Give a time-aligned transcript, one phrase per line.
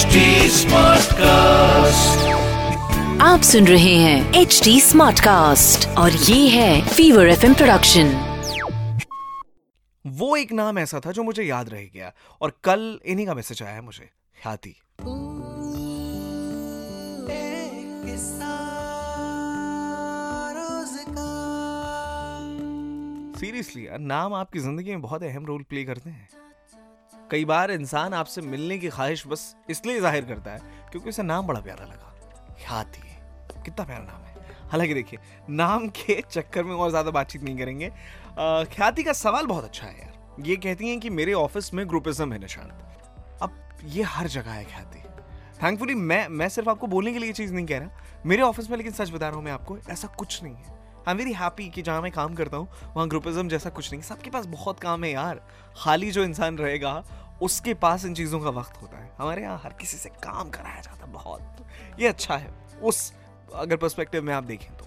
[0.00, 2.20] HD Smartcast.
[3.22, 8.12] आप सुन रहे हैं एच डी स्मार्ट कास्ट और ये है फीवर एफ़ प्रोडक्शन
[10.04, 13.62] वो एक नाम ऐसा था जो मुझे याद रह गया और कल इन्हीं का मैसेज
[13.62, 14.08] आया है मुझे।
[14.42, 14.74] ख्याति।
[23.40, 26.28] सीरियसली यार नाम आपकी ज़िंदगी में बहुत अहम रोल प्ले करते हैं।
[27.30, 30.58] कई बार इंसान आपसे मिलने की ख्वाहिश बस इसलिए ज़ाहिर करता है
[30.90, 32.14] क्योंकि उसे नाम बड़ा प्यारा लगा।
[32.58, 33.02] ख्याति
[33.64, 34.28] कितना प्यारा नाम है।
[34.70, 35.18] हालाँकि देखिए,
[35.50, 37.90] नाम के चक्कर में और ज़्यादा बातचीत नहीं करेंगे।
[38.74, 42.32] ख्याति का सवाल बहुत अच्छा है यार। ये कहती हैं कि मेरे ऑफ़िस में ग्रुपिज्म
[42.32, 43.52] है निशांत। अब
[43.84, 44.98] ये हर जगह है ख्याति।
[45.62, 48.76] थैंकफुली मैं मैं सिर्फ़ आपको बोलने के लिए चीज़ नहीं कह रहा। मेरे ऑफ़िस में,
[48.76, 50.78] लेकिन सच बता रहा हूँ मैं आपको, ऐसा कुछ नहीं है।
[51.10, 54.02] आई एम वेरी हैप्पी कि जहाँ मैं काम करता हूँ, वहाँ ग्रुपिज्म जैसा कुछ नहीं।
[54.02, 55.40] सबके पास बहुत काम है यार।
[55.76, 56.92] खाली जो इंसान रहेगा,
[57.42, 60.80] उसके पास इन चीज़ों का वक्त होता है। हमारे यहाँ हर किसी से काम कराया
[60.80, 62.50] जाता है बहुत। ये अच्छा है।
[62.82, 63.12] उस,
[63.54, 64.84] अगर पर्सपेक्टिव में आप देखें तो।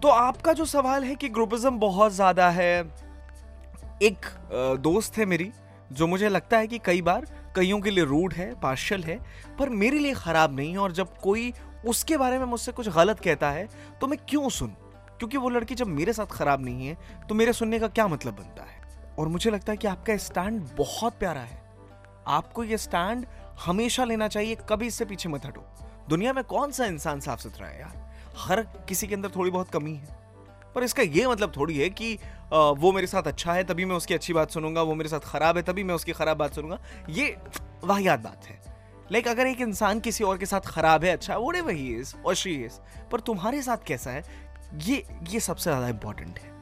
[0.00, 2.80] तो आपका जो सवाल है कि ग्रुपिज्म बहुत ज़्यादा है,
[4.02, 4.26] एक
[4.80, 5.50] दोस्त है मेरी,
[5.90, 9.20] जो मुझे लगता है कि कई बार कईयों के लिए रूड है पार्शल है,
[9.58, 11.52] पर मेरे लिए ख़राब नहीं है और जब कोई
[11.86, 13.68] उसके बारे में मुझसे कुछ गलत कहता है
[14.00, 14.74] तो मैं क्यों सुन?
[15.18, 16.96] क्योंकि वो लड़की जब मेरे साथ ख़राब नहीं है
[17.28, 18.80] तो मेरे सुनने का क्या मतलब बनता है?
[19.18, 21.64] और मुझे लगता है कि आपका स्टैंड बहुत प्यारा है।
[22.28, 23.26] आपको ये स्टैंड
[23.66, 25.64] हमेशा लेना चाहिए, कभी इससे पीछे मत हटो।
[26.08, 28.04] दुनिया में कौन सा इंसान साफ़ सुथरा है यार?
[28.38, 30.18] हर किसी के अंदर थोड़ी बहुत कमी है।
[30.74, 32.14] पर इसका ये मतलब थोड़ी है कि
[32.52, 35.56] वो मेरे साथ अच्छा है, तभी मैं उसकी अच्छी बात सुनूँगा, वो मेरे साथ खराब
[35.56, 37.36] है, तभी मैं उसकी खराब बात सुनूँगा। ये
[37.84, 38.60] वाहियात बात है।
[39.12, 42.34] लाइक, अगर एक इंसान किसी और के साथ खराब है अच्छा वोड़े वही इज़ और
[42.34, 42.78] शी इज़
[43.10, 44.22] पर तुम्हारे साथ कैसा है?
[44.74, 46.54] ये ये सबसे ज़्यादा इंपॉर्टेंट है।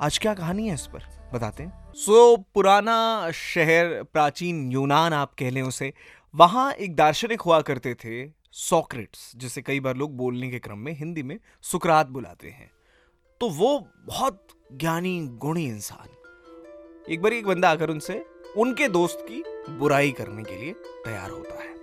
[0.00, 1.02] आज क्या कहानी है इस पर?
[1.34, 5.92] बताते हैं। सो so, पुराना शहर प्राचीन यूनान आप कह लें उसे
[6.34, 10.92] वहाँ एक दार्शनिक हुआ करते थे सॉक्रेट्स जिसे कई बार लोग बोलने के क्रम में
[10.92, 12.70] हिंदी में सुकरात बुलाते हैं।
[13.40, 16.08] तो वो बहुत ज्ञानी गुणी इंसान।
[17.12, 18.24] एक बार एक बंदा आकर उनसे
[18.56, 19.42] उनके दोस्त की
[19.78, 20.72] बुराई करने के लिए
[21.04, 21.74] तैयार होता है।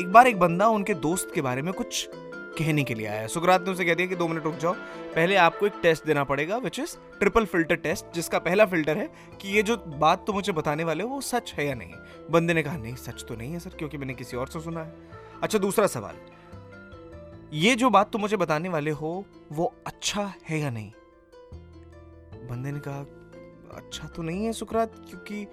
[0.00, 2.08] एक बार एक बंदा उनके दोस्त के बारे में कुछ
[2.58, 4.72] कहने के लिए आया। सुकरात ने उसे कह दिया कि दो मिनट रुक जाओ।
[5.14, 9.06] पहले आपको एक टेस्ट देना पड़ेगा which is triple filter test जिसका पहला फ़िल्टर है
[9.40, 11.94] कि ये जो बात तुम मुझे बताने वाले हो, वो सच है या नहीं।
[12.30, 14.80] बंदे ने कहा, नहीं, सच तो नहीं है सर, क्योंकि मैंने किसी और से सुना
[14.80, 14.92] है।
[15.42, 16.16] अच्छा दूसरा सवाल।
[17.52, 20.92] ये जो बात तुम मुझे बताने वाले हो, वो अच्छा है या नहीं?
[22.48, 23.00] बंदे ने कहा
[23.76, 25.46] अच्छा तो नहीं है सुकरात, क्योंकि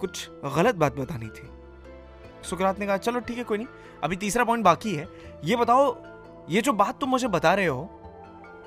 [0.00, 1.48] कुछ गलत बात बतानी थी।
[2.42, 3.66] सुकरात ने कहा, चलो ठीक है, कोई नहीं।
[4.02, 5.08] अभी तीसरा पॉइंट बाकी है।
[5.44, 5.94] ये बताओ
[6.48, 7.88] ये जो बात तुम मुझे बता रहे हो,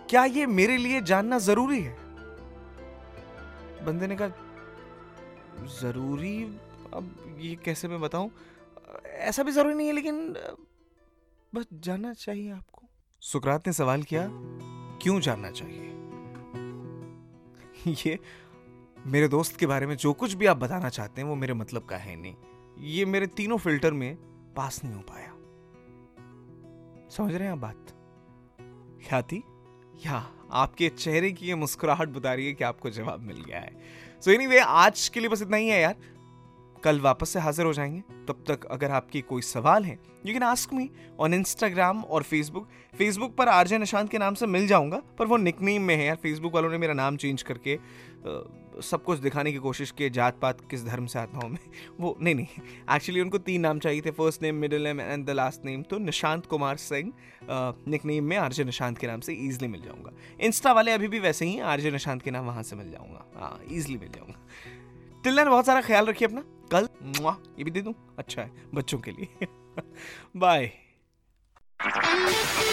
[0.09, 1.97] क्या ये मेरे लिए जानना ज़रूरी है?
[3.85, 4.27] बंदे ने कहा,
[5.81, 6.43] ज़रूरी?
[6.93, 8.31] अब ये कैसे मैं बताऊँ?
[9.05, 10.33] ऐसा भी ज़रूरी नहीं है, लेकिन,
[11.55, 12.83] बस जानना चाहिए आपको।
[13.21, 14.29] सुकरात ने सवाल किया,
[15.01, 15.85] क्यों जानना चाहिए?
[18.07, 18.19] ये
[19.05, 21.85] मेरे दोस्त के बारे में जो कुछ भी आप बताना चाहते हैं, वो मेरे मतलब
[21.85, 22.35] का है नहीं।
[22.79, 24.15] ये मेरे तीनों फ़िल्टर में
[24.55, 25.28] पास नहीं हो पाया।
[27.09, 27.87] समझ रहे हैं आप बात?
[29.09, 29.43] ख्याति?
[30.05, 33.81] या आपके चेहरे की ये मुस्कुराहट बता रही है कि आपको जवाब मिल गया है।
[34.21, 35.95] सो so एनीवे anyway, आज के लिए बस इतना ही है यार।
[36.83, 40.43] कल वापस से हाजिर हो जाएँगे। तब तक अगर आपकी कोई सवाल है you can
[40.43, 45.01] ask me on Instagram और फेसबुक फेसबुक पर आरजे निशांत के नाम से मिल जाऊँगा,
[45.19, 47.77] पर वो निकनेम में है यार। फेसबुक वालों ने मेरा नाम चेंज करके
[48.81, 51.59] सब कुछ दिखाने की कोशिश की जात पात किस धर्म से आता हूँ मैं।
[51.99, 52.47] वो, नहीं नहीं
[52.95, 55.97] एक्चुअली उनको तीन नाम चाहिए थे first name middle name and the last name तो
[55.97, 57.11] निशांत कुमार सिंह
[57.87, 61.45] निकनेम में आरजे निशांत के नाम से ईजिली मिल जाऊँगा। इंस्टा वाले अभी भी वैसे
[61.45, 64.45] हैं आरजे निशांत के नाम वहाँ से मिल जाऊँगा। हाँ ईजिली मिल जाऊँगा।
[65.23, 66.41] टिल बहुत सारा ख्याल रखिए अपना।
[66.71, 68.15] कल मुआ, ये भी दे दूँ?
[68.19, 69.47] अच्छा है बच्चों के लिए।
[70.37, 70.71] बाय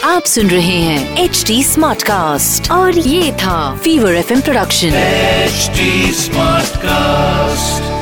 [0.04, 5.70] आप सुन रहे हैं एच डी स्मार्ट कास्ट और ये था Fever FM production H
[6.14, 7.95] smart Smartcast.